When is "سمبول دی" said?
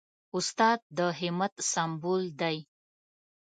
1.71-2.57